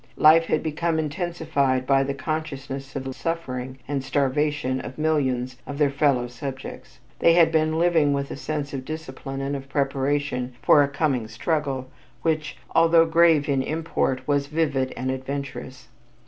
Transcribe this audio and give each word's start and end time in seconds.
Life 0.17 0.45
had 0.47 0.63
become 0.63 0.97
intensified 0.97 1.85
by 1.85 2.01
the 2.03 2.15
consciousness 2.15 2.95
of 2.95 3.03
the 3.03 3.13
suffering 3.13 3.77
and 3.87 4.03
starvation 4.03 4.81
of 4.81 4.97
millions 4.97 5.57
of 5.67 5.77
their 5.77 5.91
fellow 5.91 6.25
subjects. 6.27 6.99
They 7.19 7.33
had 7.33 7.51
been 7.51 7.77
living 7.77 8.11
with 8.11 8.31
a 8.31 8.35
sense 8.35 8.73
of 8.73 8.83
discipline 8.83 9.41
and 9.41 9.55
of 9.55 9.69
preparation 9.69 10.55
for 10.63 10.81
a 10.81 10.87
coming 10.87 11.27
struggle 11.27 11.87
which, 12.23 12.57
although 12.73 13.05
grave 13.05 13.47
in 13.47 13.61
import, 13.61 14.27
was 14.27 14.47
vivid 14.47 14.91
and 14.97 15.11
adventurous. 15.11 15.89